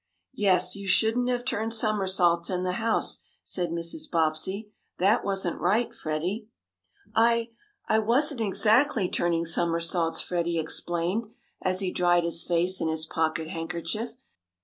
"Yes, 0.33 0.75
you 0.75 0.87
shouldn't 0.87 1.29
have 1.29 1.45
turned 1.45 1.75
somersaults 1.75 2.49
in 2.49 2.63
the 2.63 2.71
house," 2.81 3.19
said 3.43 3.69
Mrs. 3.69 4.09
Bobbsey. 4.09 4.71
"That 4.97 5.23
wasn't 5.23 5.61
right, 5.61 5.93
Freddie." 5.93 6.49
"I 7.13 7.51
I 7.87 7.99
wasn't 7.99 8.41
exactly 8.41 9.07
turning 9.07 9.45
somersaults," 9.45 10.19
Freddie 10.19 10.57
explained, 10.57 11.27
as 11.61 11.81
he 11.81 11.91
dried 11.91 12.23
his 12.23 12.41
face 12.43 12.81
in 12.81 12.87
his 12.87 13.05
pocket 13.05 13.49
handkerchief. 13.49 14.13